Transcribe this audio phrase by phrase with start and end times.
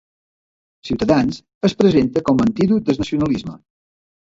[0.89, 1.39] Ciutadans
[1.71, 3.61] es presenta com a antídot del nacionalisme.